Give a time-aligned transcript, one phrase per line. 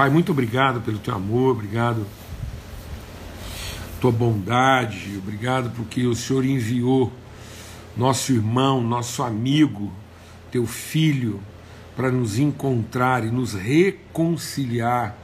[0.00, 2.06] Pai, muito obrigado pelo teu amor, obrigado
[4.00, 7.12] tua bondade, obrigado porque o Senhor enviou
[7.94, 9.92] nosso irmão, nosso amigo,
[10.50, 11.38] teu filho,
[11.94, 15.18] para nos encontrar e nos reconciliar.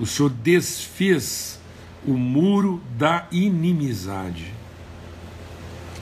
[0.00, 1.60] O Senhor desfez
[2.06, 4.54] o muro da inimizade.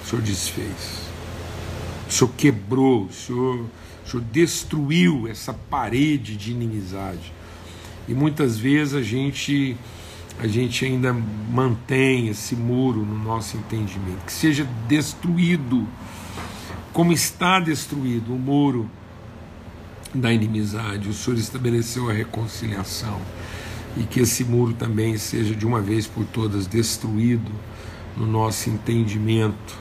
[0.01, 1.11] O Senhor desfez.
[2.09, 3.67] O Senhor quebrou, o Senhor,
[4.07, 7.42] o Senhor destruiu essa parede de inimizade.
[8.09, 9.77] E muitas vezes a gente
[10.39, 15.87] a gente ainda mantém esse muro no nosso entendimento, que seja destruído,
[16.93, 18.91] como está destruído o muro
[20.15, 21.09] da inimizade.
[21.09, 23.21] O Senhor estabeleceu a reconciliação
[23.97, 27.53] e que esse muro também seja de uma vez por todas destruído
[28.17, 29.81] no nosso entendimento,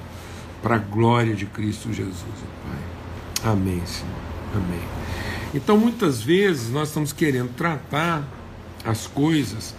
[0.62, 2.16] para a glória de Cristo Jesus,
[2.64, 3.52] Pai.
[3.52, 4.14] Amém, Senhor.
[4.54, 5.41] Amém.
[5.54, 8.24] Então, muitas vezes nós estamos querendo tratar
[8.86, 9.76] as coisas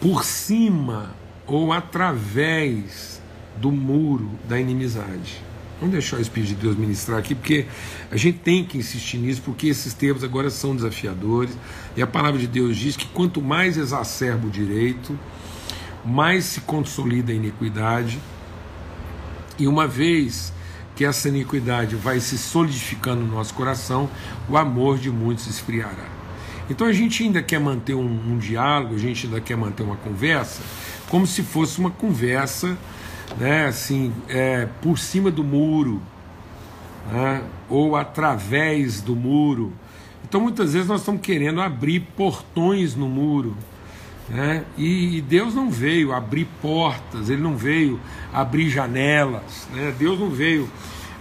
[0.00, 1.14] por cima
[1.46, 3.20] ou através
[3.56, 5.42] do muro da inimizade.
[5.80, 7.64] Vamos deixar o Espírito de Deus ministrar aqui, porque
[8.10, 11.56] a gente tem que insistir nisso, porque esses tempos agora são desafiadores,
[11.96, 15.18] e a palavra de Deus diz que quanto mais exacerba o direito,
[16.04, 18.20] mais se consolida a iniquidade,
[19.58, 20.52] e uma vez
[21.00, 24.06] que essa iniquidade vai se solidificando no nosso coração,
[24.46, 26.04] o amor de muitos esfriará.
[26.68, 29.96] Então a gente ainda quer manter um, um diálogo, a gente ainda quer manter uma
[29.96, 30.60] conversa,
[31.08, 32.76] como se fosse uma conversa,
[33.38, 36.02] né, assim, é, por cima do muro,
[37.10, 39.72] né, ou através do muro.
[40.22, 43.56] Então muitas vezes nós estamos querendo abrir portões no muro.
[44.30, 44.64] Né?
[44.78, 48.00] E, Deus não veio abrir portas, Ele não veio
[48.32, 49.92] abrir janelas, né?
[49.98, 50.70] Deus não veio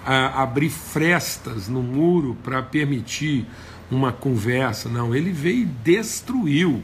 [0.05, 3.47] a, abrir frestas no muro para permitir
[3.91, 6.83] uma conversa, não, ele veio e destruiu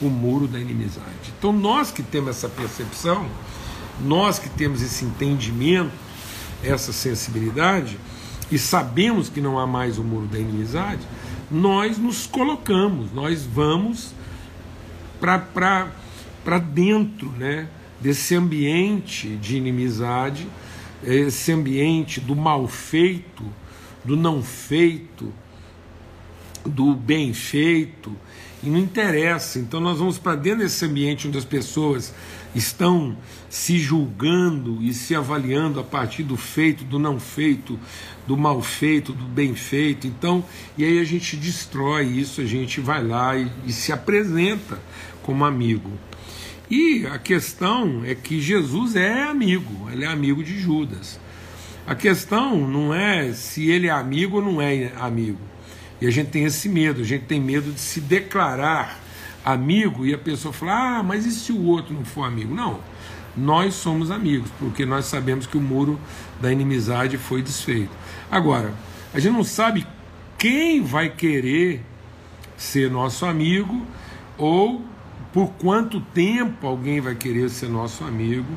[0.00, 1.32] o muro da inimizade.
[1.38, 3.26] Então, nós que temos essa percepção,
[4.02, 5.92] nós que temos esse entendimento,
[6.64, 7.98] essa sensibilidade,
[8.50, 11.00] e sabemos que não há mais o muro da inimizade,
[11.50, 14.14] nós nos colocamos, nós vamos
[15.20, 17.68] para dentro né,
[18.00, 20.48] desse ambiente de inimizade,
[21.04, 23.44] esse ambiente do mal feito,
[24.04, 25.32] do não feito,
[26.64, 28.14] do bem feito,
[28.62, 29.58] e não interessa.
[29.58, 32.14] Então nós vamos para dentro desse ambiente onde as pessoas
[32.54, 33.16] estão
[33.48, 37.78] se julgando e se avaliando a partir do feito, do não feito,
[38.26, 40.06] do mal feito, do bem feito.
[40.06, 40.44] Então,
[40.76, 44.78] e aí a gente destrói isso, a gente vai lá e, e se apresenta
[45.22, 45.90] como amigo.
[46.70, 51.18] E a questão é que Jesus é amigo, ele é amigo de Judas.
[51.86, 55.40] A questão não é se ele é amigo ou não é amigo.
[56.00, 59.00] E a gente tem esse medo, a gente tem medo de se declarar
[59.44, 62.54] amigo e a pessoa falar: ah, mas e se o outro não for amigo?
[62.54, 62.80] Não,
[63.36, 65.98] nós somos amigos, porque nós sabemos que o muro
[66.40, 67.90] da inimizade foi desfeito.
[68.30, 68.72] Agora,
[69.12, 69.86] a gente não sabe
[70.38, 71.82] quem vai querer
[72.56, 73.86] ser nosso amigo
[74.38, 74.84] ou
[75.32, 78.52] por quanto tempo alguém vai querer ser nosso amigo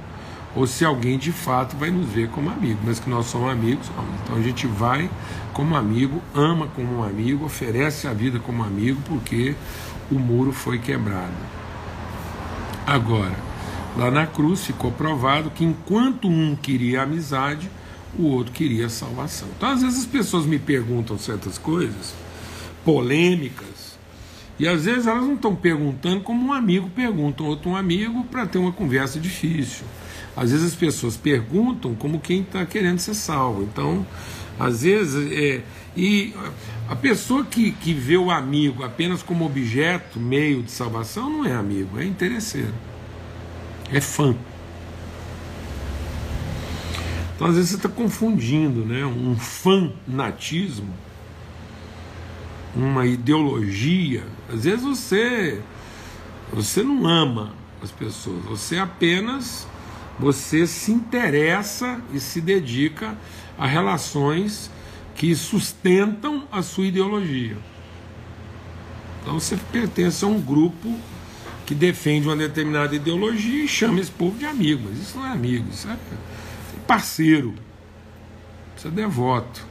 [0.55, 3.89] ou se alguém de fato vai nos ver como amigo, mas que nós somos amigos,
[4.23, 5.09] então a gente vai
[5.51, 9.55] como amigo, ama como um amigo, oferece a vida como amigo, porque
[10.11, 11.33] o muro foi quebrado.
[12.85, 13.35] Agora,
[13.97, 17.69] lá na cruz ficou provado que enquanto um queria amizade,
[18.17, 19.47] o outro queria salvação.
[19.57, 22.13] Então, às vezes as pessoas me perguntam certas coisas
[22.85, 23.72] polêmicas,
[24.59, 28.45] e às vezes elas não estão perguntando como um amigo pergunta, outro um amigo para
[28.45, 29.85] ter uma conversa difícil.
[30.35, 33.63] Às vezes as pessoas perguntam como quem está querendo ser salvo.
[33.63, 34.05] Então,
[34.59, 35.61] às vezes, é,
[35.95, 36.33] e
[36.87, 41.53] a pessoa que, que vê o amigo apenas como objeto, meio de salvação, não é
[41.53, 42.73] amigo, é interesseiro,
[43.91, 44.35] é fã.
[47.35, 50.93] Então, às vezes, você está confundindo né, um fanatismo,
[52.75, 54.23] uma ideologia.
[54.51, 55.61] Às vezes, você,
[56.51, 59.67] você não ama as pessoas, você apenas
[60.19, 63.17] você se interessa e se dedica
[63.57, 64.69] a relações
[65.15, 67.57] que sustentam a sua ideologia.
[69.21, 70.97] Então você pertence a um grupo
[71.65, 74.83] que defende uma determinada ideologia e chama esse povo de amigo.
[74.89, 75.97] Mas isso não é amigo, isso é
[76.85, 77.53] parceiro,
[78.75, 79.65] isso é devoto.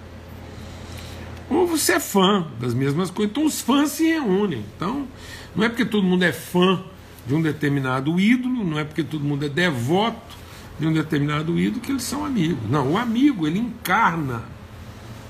[1.52, 3.30] Ou você é fã das mesmas coisas.
[3.30, 4.64] Então os fãs se reúnem.
[4.76, 5.06] Então
[5.54, 6.82] não é porque todo mundo é fã
[7.26, 10.36] de um determinado ídolo, não é porque todo mundo é devoto
[10.78, 12.68] de um determinado ídolo que eles são amigos.
[12.68, 14.42] Não, o amigo ele encarna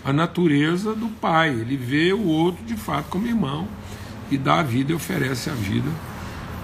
[0.04, 3.68] a natureza do pai, ele vê o outro de fato como irmão
[4.30, 5.90] e dá a vida e oferece a vida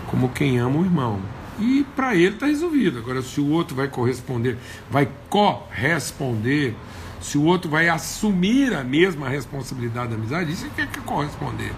[0.06, 1.20] como quem ama o irmão.
[1.60, 2.98] E para ele está resolvido.
[2.98, 4.56] Agora, se o outro vai corresponder,
[4.90, 6.74] vai corresponder,
[7.20, 11.00] se o outro vai assumir a mesma responsabilidade da amizade, isso é que é, que
[11.00, 11.72] corresponder.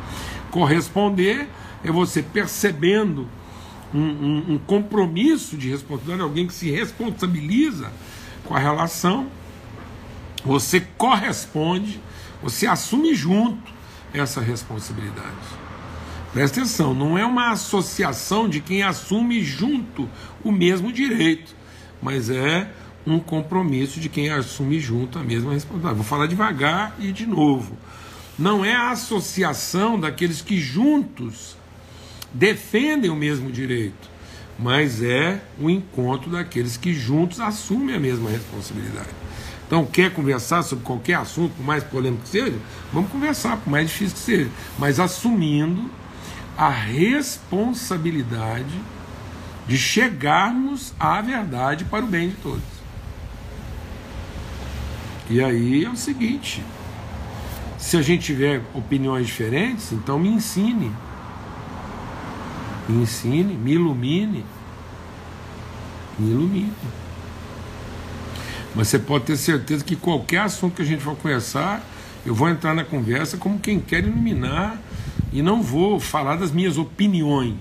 [0.51, 1.49] Corresponder
[1.83, 3.27] é você percebendo
[3.95, 7.91] um, um, um compromisso de responsabilidade, alguém que se responsabiliza
[8.45, 9.29] com a relação,
[10.45, 12.01] você corresponde,
[12.43, 13.73] você assume junto
[14.13, 15.61] essa responsabilidade.
[16.33, 20.09] Presta atenção, não é uma associação de quem assume junto
[20.45, 21.55] o mesmo direito,
[22.01, 22.71] mas é
[23.07, 25.97] um compromisso de quem assume junto a mesma responsabilidade.
[25.97, 27.77] Vou falar devagar e de novo.
[28.39, 31.57] Não é a associação daqueles que juntos
[32.33, 34.09] defendem o mesmo direito,
[34.59, 39.09] mas é o encontro daqueles que juntos assumem a mesma responsabilidade.
[39.67, 42.59] Então, quer conversar sobre qualquer assunto, por mais polêmico que seja?
[42.93, 45.89] Vamos conversar, por mais difícil que seja, mas assumindo
[46.57, 48.81] a responsabilidade
[49.69, 52.80] de chegarmos à verdade para o bem de todos.
[55.31, 56.61] E aí é o seguinte:
[57.79, 60.93] se a gente tiver opiniões diferentes, então me ensine.
[62.89, 64.45] Me ensine, me ilumine.
[66.19, 66.73] Me ilumine.
[68.75, 71.81] Mas você pode ter certeza que qualquer assunto que a gente for conversar,
[72.27, 74.81] eu vou entrar na conversa como quem quer iluminar
[75.33, 77.57] e não vou falar das minhas opiniões.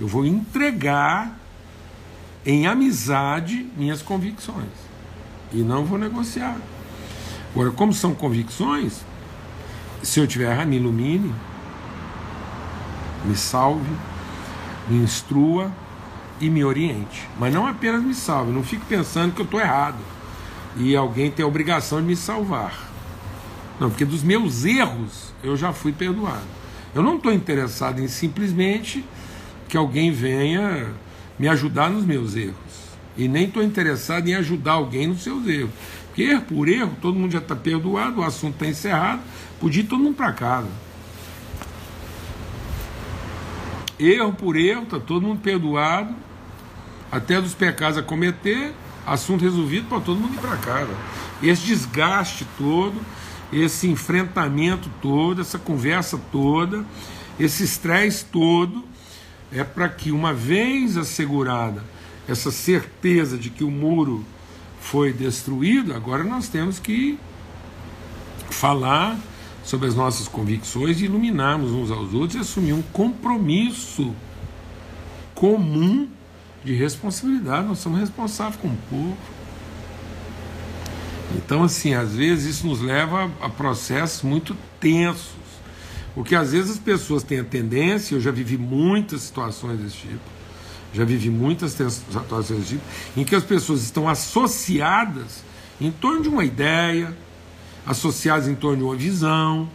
[0.00, 1.38] Eu vou entregar
[2.44, 4.66] em amizade minhas convicções.
[5.52, 6.56] E não vou negociar.
[7.52, 9.00] Agora, como são convicções,
[10.02, 11.34] se eu tiver errado, me ilumine,
[13.24, 13.90] me salve,
[14.88, 15.72] me instrua
[16.40, 17.28] e me oriente.
[17.38, 19.98] Mas não apenas me salve, não fique pensando que eu estou errado
[20.76, 22.88] e alguém tem a obrigação de me salvar.
[23.80, 26.58] Não, porque dos meus erros eu já fui perdoado.
[26.94, 29.04] Eu não estou interessado em simplesmente
[29.68, 30.88] que alguém venha
[31.38, 32.56] me ajudar nos meus erros.
[33.16, 35.70] E nem estou interessado em ajudar alguém nos seus erros.
[36.18, 39.22] Porque erro por erro, todo mundo já está perdoado, o assunto está encerrado,
[39.60, 40.66] podia ir todo mundo para casa.
[44.00, 46.12] Erro por erro, está todo mundo perdoado,
[47.12, 48.72] até dos pecados a cometer,
[49.06, 50.92] assunto resolvido para todo mundo ir para casa.
[51.40, 53.00] Esse desgaste todo
[53.52, 56.84] esse enfrentamento todo, essa conversa toda,
[57.40, 58.84] esse estresse todo,
[59.50, 61.82] é para que, uma vez assegurada
[62.28, 64.22] essa certeza de que o muro
[64.90, 67.18] foi destruído, agora nós temos que
[68.50, 69.18] falar
[69.62, 74.14] sobre as nossas convicções e iluminarmos uns aos outros e assumir um compromisso
[75.34, 76.08] comum
[76.64, 77.66] de responsabilidade.
[77.66, 79.16] Nós somos responsáveis com o povo.
[81.36, 85.36] Então, assim, às vezes isso nos leva a processos muito tensos,
[86.14, 90.37] porque às vezes as pessoas têm a tendência, eu já vivi muitas situações desse tipo,
[90.92, 92.84] já vivi muitas situações desse tipo,
[93.16, 95.44] em que as pessoas estão associadas
[95.80, 97.16] em torno de uma ideia,
[97.86, 99.68] associadas em torno de uma visão,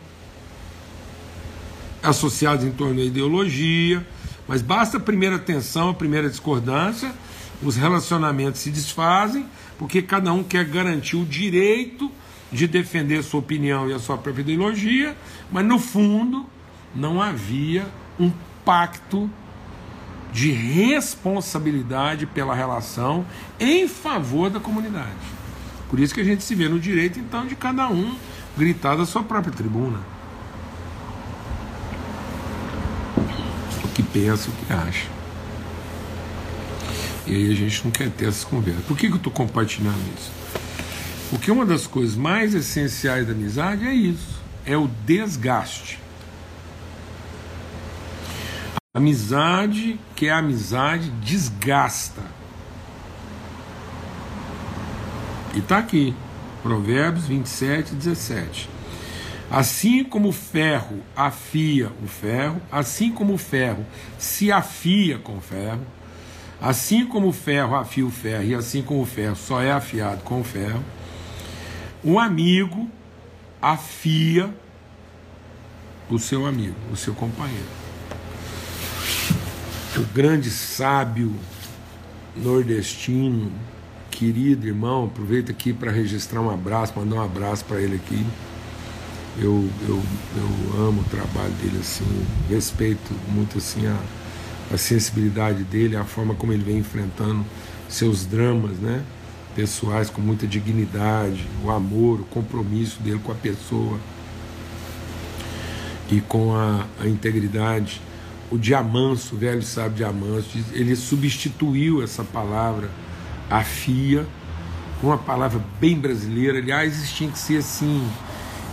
[2.01, 4.05] associadas em torno da ideologia,
[4.47, 7.13] mas basta a primeira tensão, a primeira discordância,
[7.61, 9.45] os relacionamentos se desfazem
[9.77, 12.11] porque cada um quer garantir o direito
[12.51, 15.15] de defender a sua opinião e a sua própria ideologia,
[15.51, 16.45] mas no fundo
[16.93, 17.87] não havia
[18.19, 18.31] um
[18.63, 19.29] pacto
[20.33, 23.25] de responsabilidade pela relação
[23.59, 25.11] em favor da comunidade.
[25.89, 28.15] Por isso que a gente se vê no direito, então, de cada um
[28.57, 29.99] gritar da sua própria tribuna.
[33.83, 35.07] O que pensa, o que acha.
[37.27, 38.83] E aí a gente não quer ter essas conversas.
[38.85, 40.31] Por que, que eu estou compartilhando isso?
[41.29, 46.02] Porque uma das coisas mais essenciais da amizade é isso: é o desgaste.
[48.95, 52.21] Amizade, que é amizade, desgasta.
[55.55, 56.15] E está aqui,
[56.61, 58.69] Provérbios 27, 17.
[59.49, 63.83] Assim como o ferro afia o ferro, assim como o ferro
[64.19, 65.81] se afia com o ferro,
[66.61, 70.21] Assim como o ferro afia o ferro, e assim como o ferro só é afiado
[70.21, 70.81] com o ferro,
[72.05, 72.87] um amigo
[73.61, 74.53] afia
[76.09, 77.82] o seu amigo, o seu companheiro.
[79.95, 81.33] O grande sábio
[82.35, 83.51] nordestino,
[84.09, 88.25] querido irmão, aproveita aqui para registrar um abraço, mandar um abraço para ele aqui.
[89.37, 90.01] Eu, eu,
[90.35, 93.97] eu amo o trabalho dele assim, respeito muito assim a
[94.73, 97.45] a sensibilidade dele, a forma como ele vem enfrentando
[97.87, 99.03] seus dramas, né?
[99.55, 103.99] Pessoais com muita dignidade, o amor, o compromisso dele com a pessoa.
[106.11, 108.01] e com a, a integridade.
[108.53, 112.89] O Diamanso, o velho sábio Diamanso, ele substituiu essa palavra
[113.49, 114.27] afia
[115.01, 116.59] com uma palavra bem brasileira.
[116.59, 118.07] Aliás, isso tinha que ser assim,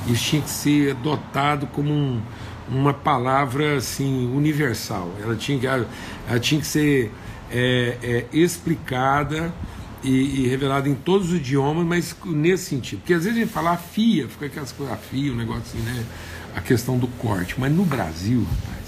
[0.07, 2.21] isso tinha que ser adotado como um,
[2.69, 5.11] uma palavra assim universal.
[5.21, 5.87] Ela tinha que, ela
[6.41, 7.11] tinha que ser
[7.51, 9.53] é, é, explicada
[10.03, 13.01] e, e, revelada em todos os idiomas, mas nesse sentido.
[13.01, 16.05] Porque às vezes a gente fala afia, fica aquelas coisas afia, um negócio assim, né?
[16.55, 17.55] A questão do corte.
[17.59, 18.80] Mas no Brasil, rapaz,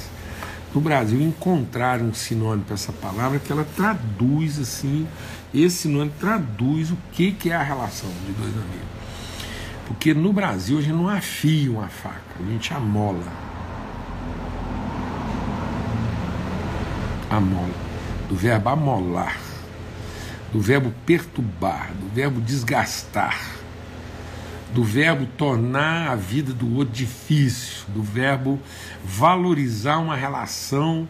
[0.74, 5.06] no Brasil encontrar um sinônimo para essa palavra que ela traduz assim,
[5.52, 8.92] esse sinônimo traduz o que, que é a relação de dois amigos.
[9.86, 13.26] Porque no Brasil a gente não afia uma faca, a gente amola.
[17.30, 17.74] Amola.
[18.28, 19.52] Do verbo amolar
[20.52, 23.40] do verbo perturbar, do verbo desgastar,
[24.72, 28.58] do verbo tornar a vida do outro difícil, do verbo
[29.04, 31.08] valorizar uma relação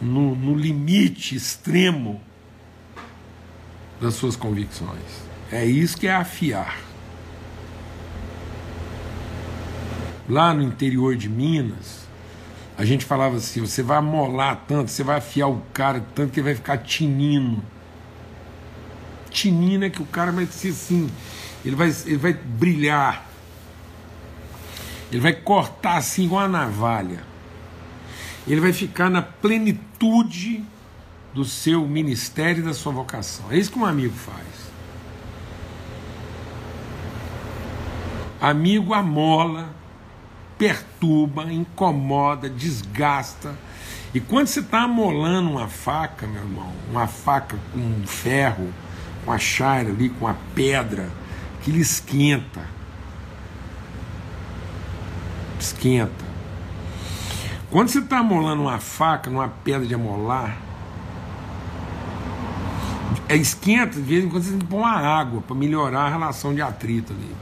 [0.00, 2.20] no, no limite extremo
[4.00, 5.24] das suas convicções.
[5.50, 6.78] É isso que é afiar.
[10.28, 12.06] Lá no interior de Minas,
[12.76, 16.40] a gente falava assim: você vai amolar tanto, você vai afiar o cara tanto que
[16.40, 17.62] ele vai ficar tinindo
[19.36, 21.10] tinina que o cara vai ser assim,
[21.66, 23.26] ele vai, ele vai brilhar,
[25.10, 27.24] ele vai cortar assim com a navalha,
[28.46, 30.64] ele vai ficar na plenitude
[31.34, 33.46] do seu ministério e da sua vocação.
[33.50, 34.46] É isso que um amigo faz.
[38.40, 39.68] Amigo amola,
[40.56, 43.56] perturba, incomoda, desgasta.
[44.14, 48.72] E quando você está amolando uma faca, meu irmão, uma faca com ferro,
[49.24, 51.10] com a chaira ali, com a pedra,
[51.70, 52.62] ele esquenta.
[55.58, 56.24] Esquenta.
[57.70, 60.56] Quando você está amolando uma faca numa pedra de amolar,
[63.28, 66.08] é esquenta, de vez em quando você tem que pôr uma água para melhorar a
[66.08, 67.34] relação de atrito ali.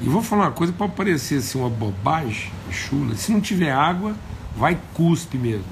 [0.00, 3.14] E vou falar uma coisa pode parecer assim, uma bobagem, chula.
[3.14, 4.14] Se não tiver água,
[4.56, 5.64] vai cuspe mesmo.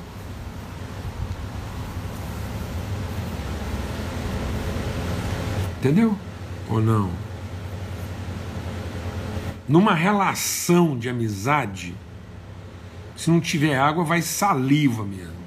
[5.79, 6.17] Entendeu?
[6.75, 7.09] Ou não?
[9.69, 11.95] Numa relação de amizade,
[13.16, 15.45] se não tiver água, vai saliva mesmo.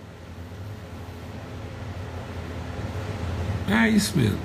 [3.67, 4.39] É isso mesmo.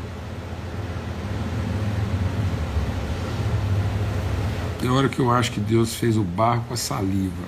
[4.80, 7.44] Tem hora que eu acho que Deus fez o barro com a saliva.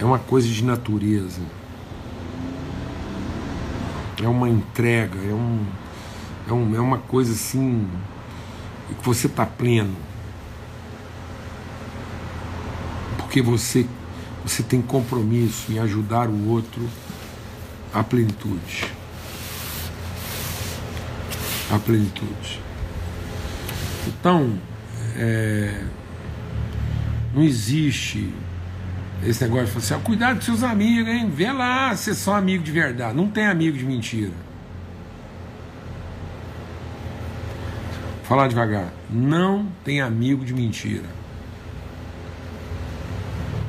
[0.00, 1.40] É uma coisa de natureza
[4.24, 5.64] é uma entrega, é, um,
[6.48, 7.88] é, um, é uma coisa assim
[8.88, 9.96] que você está pleno.
[13.18, 13.86] Porque você,
[14.44, 16.88] você tem compromisso em ajudar o outro
[17.92, 18.92] à plenitude.
[21.70, 22.60] À plenitude.
[24.06, 24.58] Então,
[25.16, 25.82] é,
[27.34, 28.32] não existe
[29.22, 31.30] esse negócio de assim, ah, cuidado com seus amigos, hein?
[31.34, 33.16] Vê lá se são amigos de verdade.
[33.16, 34.43] Não tem amigo de mentira.
[38.34, 38.92] Falar devagar.
[39.08, 41.08] Não tem amigo de mentira.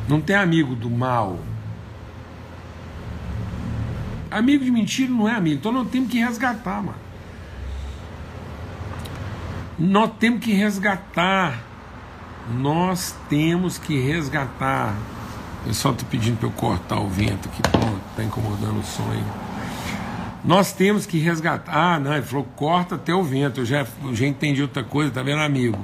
[0.07, 1.39] Não tem amigo do mal.
[4.31, 5.57] Amigo de mentira não é amigo.
[5.57, 6.97] Então nós temos que resgatar, mano.
[9.77, 11.63] Nós temos que resgatar.
[12.51, 14.95] Nós temos que resgatar
[15.65, 17.59] eu só estou pedindo para eu cortar o vento aqui,
[18.11, 19.25] está incomodando o sonho.
[20.45, 21.73] Nós temos que resgatar.
[21.75, 23.61] Ah, não, ele falou, corta até o vento.
[23.61, 25.79] Eu já, eu já entendi outra coisa, tá vendo, amigo?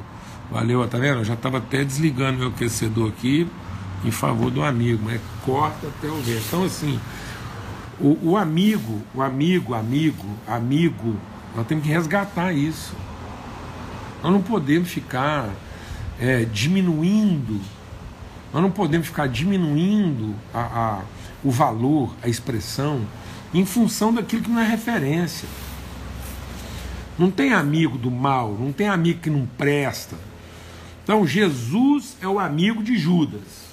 [0.52, 1.20] Valeu, tá vendo?
[1.20, 3.48] Eu já estava até desligando meu aquecedor aqui
[4.04, 6.44] em favor do amigo, mas corta até o vento.
[6.48, 7.00] Então, assim,
[8.00, 11.16] o, o amigo, o amigo, amigo, amigo,
[11.56, 12.96] nós temos que resgatar isso.
[14.22, 15.50] Nós não podemos ficar
[16.20, 17.60] é, diminuindo
[18.54, 21.02] nós não podemos ficar diminuindo a, a,
[21.44, 23.02] o valor, a expressão,
[23.54, 25.48] em função daquilo que não é referência.
[27.18, 30.16] Não tem amigo do mal, não tem amigo que não presta.
[31.04, 33.70] Então Jesus é o amigo de Judas.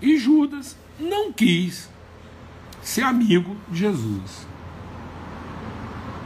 [0.00, 1.88] E Judas não quis
[2.82, 4.46] ser amigo de Jesus.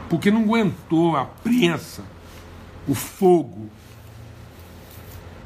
[0.09, 2.03] Porque não aguentou a prensa,
[2.87, 3.69] o fogo,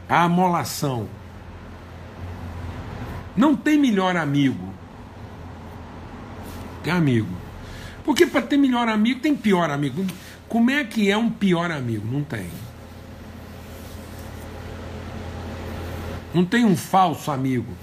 [0.10, 1.08] a amolação.
[3.36, 4.73] Não tem melhor amigo.
[6.92, 7.36] Amigo.
[8.04, 10.06] Porque para ter melhor amigo tem pior amigo.
[10.48, 12.06] Como é que é um pior amigo?
[12.06, 12.50] Não tem.
[16.34, 17.74] Não tem um falso amigo.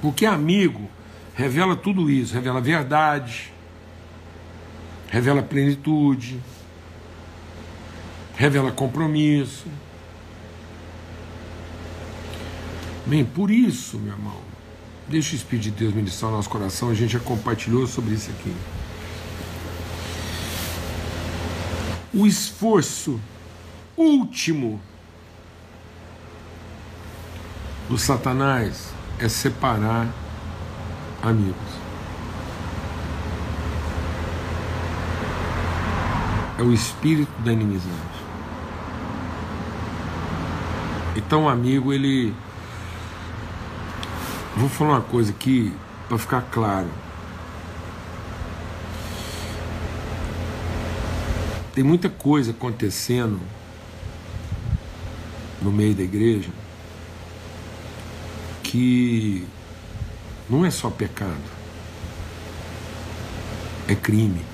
[0.00, 0.90] Porque amigo
[1.34, 3.52] revela tudo isso, revela verdade,
[5.08, 6.40] revela plenitude,
[8.36, 9.66] revela compromisso.
[13.06, 14.51] Bem, por isso, meu irmão,
[15.08, 18.30] deixa o Espírito de Deus ministrar o nosso coração, a gente já compartilhou sobre isso
[18.30, 18.54] aqui.
[22.14, 23.18] O esforço
[23.96, 24.80] último
[27.88, 30.08] do Satanás é separar
[31.22, 31.56] amigos.
[36.58, 37.92] É o espírito da inimizade.
[41.16, 42.34] Então, o amigo, ele.
[44.54, 45.72] Vou falar uma coisa aqui
[46.08, 46.88] para ficar claro.
[51.74, 53.40] Tem muita coisa acontecendo
[55.62, 56.50] no meio da igreja
[58.62, 59.46] que
[60.50, 61.40] não é só pecado,
[63.88, 64.44] é crime.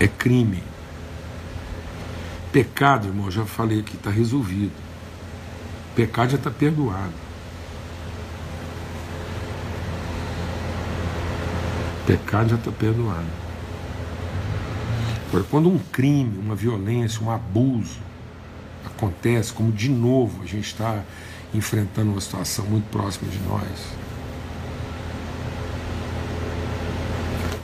[0.00, 0.67] É crime.
[2.52, 4.72] Pecado, irmão, já falei aqui, está resolvido.
[5.94, 7.12] Pecado já está perdoado.
[12.06, 13.26] Pecado já está perdoado.
[15.28, 17.98] Agora, quando um crime, uma violência, um abuso
[18.86, 21.02] acontece, como de novo a gente está
[21.52, 23.68] enfrentando uma situação muito próxima de nós,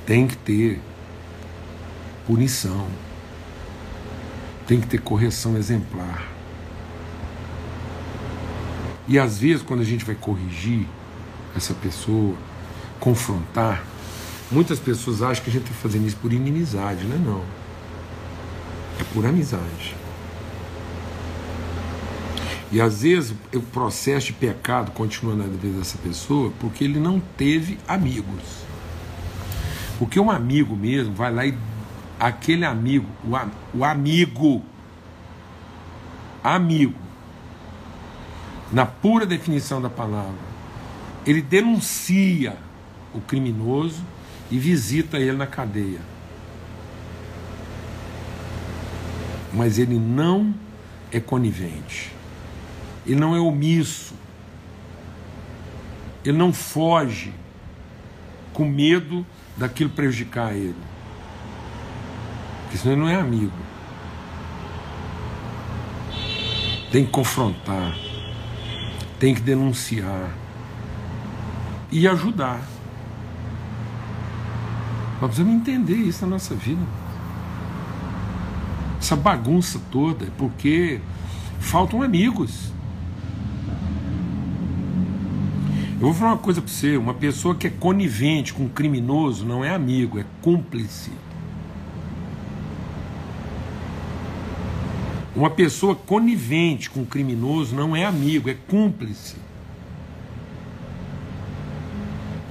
[0.04, 0.80] tem que ter
[2.26, 2.86] punição,
[4.66, 6.26] tem que ter correção exemplar.
[9.06, 10.86] E às vezes, quando a gente vai corrigir
[11.54, 12.34] essa pessoa,
[12.98, 13.84] confrontar,
[14.50, 17.44] Muitas pessoas acham que a gente está fazendo isso por inimizade, não é não.
[19.00, 19.96] É por amizade.
[22.70, 27.20] E às vezes o processo de pecado continua na vida dessa pessoa porque ele não
[27.36, 28.64] teve amigos.
[29.98, 31.56] Porque um amigo mesmo vai lá e
[32.18, 34.62] aquele amigo, o, o amigo,
[36.42, 36.98] amigo,
[38.72, 40.54] na pura definição da palavra,
[41.26, 42.56] ele denuncia
[43.14, 44.04] o criminoso
[44.50, 46.00] e visita ele na cadeia.
[49.52, 50.54] Mas ele não
[51.12, 52.10] é conivente,
[53.06, 54.14] ele não é omisso,
[56.24, 57.32] ele não foge
[58.52, 59.24] com medo
[59.56, 60.93] daquilo prejudicar ele.
[62.74, 63.52] Porque senão ele não é amigo.
[66.90, 67.94] Tem que confrontar,
[69.16, 70.34] tem que denunciar
[71.92, 72.60] e ajudar.
[75.20, 76.82] Nós precisamos entender isso na nossa vida.
[78.98, 81.00] Essa bagunça toda é porque
[81.60, 82.72] faltam amigos.
[85.92, 89.46] Eu vou falar uma coisa para você: uma pessoa que é conivente com um criminoso
[89.46, 91.12] não é amigo, é cúmplice.
[95.34, 99.36] Uma pessoa conivente com um criminoso não é amigo, é cúmplice.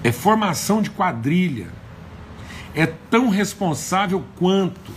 [0.04, 1.68] É formação de quadrilha
[2.76, 4.92] é tão responsável quanto.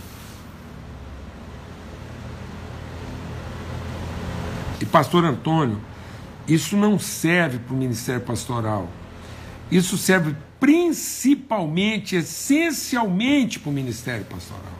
[4.81, 5.79] E pastor Antônio,
[6.47, 8.89] isso não serve para o ministério pastoral.
[9.71, 14.76] Isso serve principalmente, essencialmente para o ministério pastoral.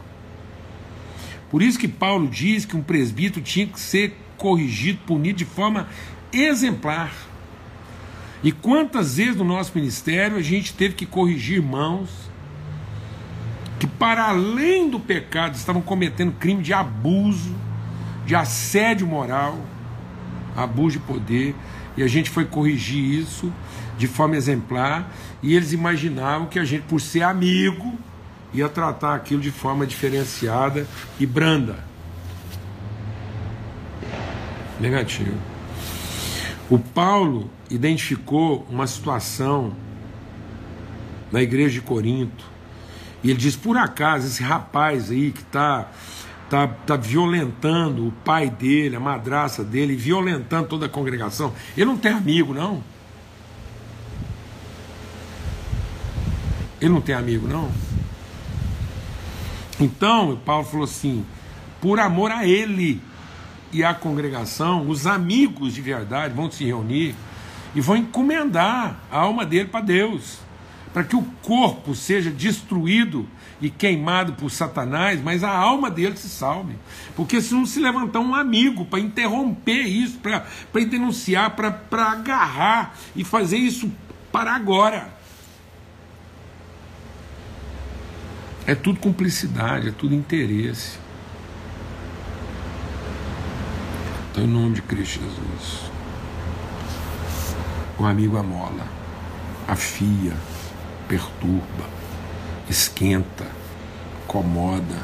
[1.49, 5.88] Por isso que Paulo diz que um presbítero tinha que ser corrigido, punido de forma
[6.31, 7.13] exemplar.
[8.43, 12.10] E quantas vezes no nosso ministério a gente teve que corrigir irmãos
[13.79, 17.55] que, para além do pecado, estavam cometendo crime de abuso,
[18.25, 19.60] de assédio moral,
[20.55, 21.55] abuso de poder,
[21.95, 23.51] e a gente foi corrigir isso
[23.97, 27.97] de forma exemplar, e eles imaginavam que a gente, por ser amigo,
[28.53, 30.88] ia tratar aquilo de forma diferenciada
[31.19, 31.86] e branda.
[34.79, 35.38] Negativo.
[36.69, 39.73] O Paulo identificou uma situação
[41.31, 42.45] na igreja de Corinto
[43.23, 45.89] e ele diz: por acaso esse rapaz aí que está
[46.49, 51.97] tá, tá violentando o pai dele, a madraça dele, violentando toda a congregação, ele não
[51.97, 52.83] tem amigo, não?
[56.79, 57.71] Ele não tem amigo, não?
[59.79, 61.25] Então, Paulo falou assim:
[61.81, 63.01] por amor a ele
[63.71, 67.15] e à congregação, os amigos de verdade vão se reunir
[67.75, 70.47] e vão encomendar a alma dele para Deus
[70.97, 73.27] para que o corpo seja destruído
[73.61, 76.73] e queimado por Satanás, mas a alma dele se salve.
[77.15, 80.43] Porque se não se levantar um amigo para interromper isso, para
[80.89, 83.91] denunciar, para agarrar e fazer isso
[84.31, 85.16] para agora.
[88.67, 90.99] É tudo cumplicidade, é tudo interesse.
[94.30, 95.89] Então, em nome de Cristo Jesus,
[97.97, 98.86] o amigo amola,
[99.65, 100.34] afia,
[101.08, 101.86] perturba,
[102.69, 103.47] esquenta,
[104.25, 105.01] incomoda,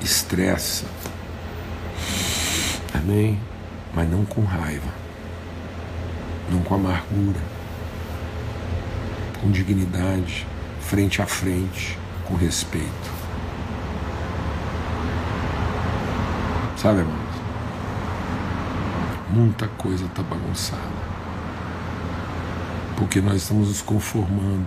[0.00, 0.86] estressa.
[2.94, 3.36] Amém?
[3.92, 4.94] Mas não com raiva,
[6.52, 7.40] não com amargura,
[9.40, 10.46] com dignidade,
[10.80, 13.16] frente a frente, com respeito.
[16.76, 17.16] Sabe, irmãos?
[19.30, 21.06] Muita coisa está bagunçada.
[22.96, 24.66] Porque nós estamos nos conformando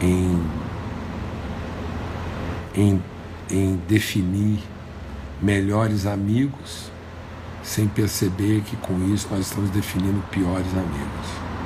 [0.00, 0.42] em,
[2.74, 3.02] em,
[3.50, 4.60] em definir
[5.42, 6.90] melhores amigos
[7.62, 11.59] sem perceber que com isso nós estamos definindo piores amigos.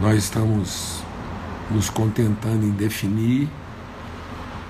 [0.00, 1.02] Nós estamos
[1.70, 3.50] nos contentando em definir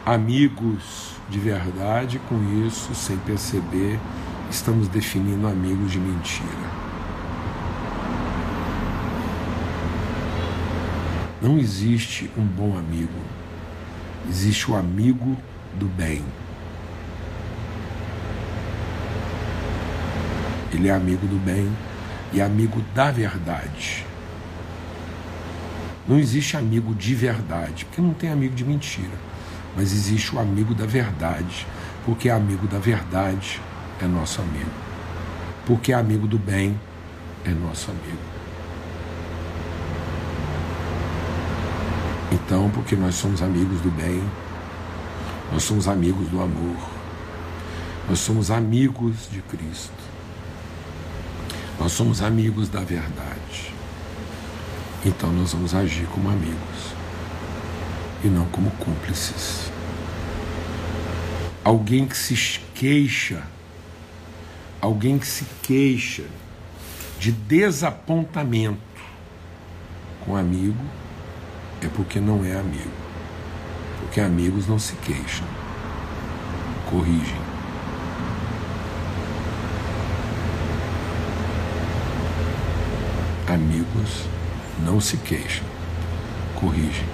[0.04, 3.96] amigos de verdade, com isso, sem perceber,
[4.50, 6.48] estamos definindo amigos de mentira.
[11.40, 13.20] Não existe um bom amigo,
[14.28, 15.36] existe o amigo
[15.74, 16.24] do bem.
[20.72, 21.70] Ele é amigo do bem
[22.32, 24.09] e amigo da verdade.
[26.10, 29.16] Não existe amigo de verdade, porque não tem amigo de mentira.
[29.76, 31.64] Mas existe o amigo da verdade,
[32.04, 33.60] porque amigo da verdade
[34.02, 34.72] é nosso amigo.
[35.64, 36.76] Porque amigo do bem
[37.44, 38.18] é nosso amigo.
[42.32, 44.20] Então, porque nós somos amigos do bem,
[45.52, 46.90] nós somos amigos do amor,
[48.08, 49.92] nós somos amigos de Cristo,
[51.78, 53.79] nós somos amigos da verdade.
[55.04, 56.94] Então, nós vamos agir como amigos
[58.22, 59.70] e não como cúmplices.
[61.64, 63.42] Alguém que se queixa,
[64.78, 66.24] alguém que se queixa
[67.18, 68.78] de desapontamento
[70.24, 70.84] com amigo
[71.82, 73.00] é porque não é amigo.
[74.00, 75.46] Porque amigos não se queixam,
[76.90, 77.40] corrigem.
[83.48, 84.28] Amigos
[84.84, 85.64] não se queixam,
[86.54, 87.06] corrigem,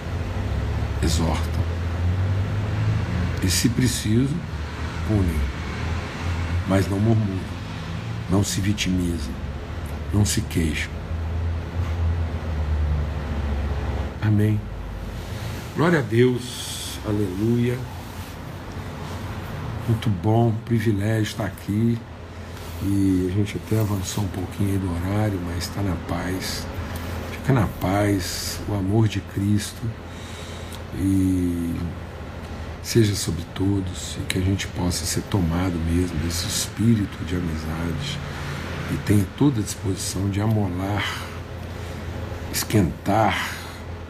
[1.02, 1.64] exortam.
[3.42, 4.34] E se preciso,
[5.06, 5.40] punem.
[6.68, 7.38] Mas não murmuram,
[8.28, 9.32] não se vitimizam,
[10.12, 10.90] não se queixam
[14.26, 14.60] Amém.
[15.76, 17.78] Glória a Deus, aleluia.
[19.86, 21.96] Muito bom, privilégio estar aqui.
[22.82, 26.66] E a gente até avançou um pouquinho aí do horário, mas está na paz.
[27.46, 29.80] Fica na paz, o amor de Cristo.
[30.98, 31.76] E
[32.82, 38.18] seja sobre todos e que a gente possa ser tomado mesmo desse espírito de amizade
[38.92, 41.22] e tenha toda a disposição de amolar,
[42.52, 43.54] esquentar,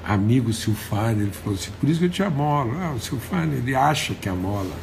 [0.03, 2.75] amigo Silfane, ele falou assim, por isso que eu te amolo.
[2.81, 4.75] Ah, o Silfane, ele acha que amola.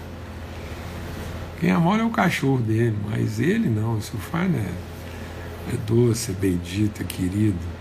[1.60, 6.36] Quem amola é o cachorro dele, mas ele não, o Silfane é, é doce, é
[6.36, 7.73] bendito, é querido.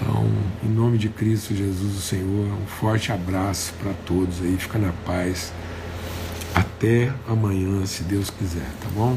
[0.00, 0.26] Então,
[0.64, 4.92] em nome de Cristo Jesus, o Senhor, um forte abraço para todos aí, fica na
[5.04, 5.52] paz.
[6.54, 9.16] Até amanhã, se Deus quiser, tá bom?